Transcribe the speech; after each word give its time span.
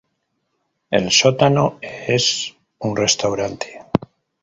El 0.89 1.11
sótano 1.11 1.77
es 1.79 2.55
un 2.79 2.97
restaurante. 2.97 3.83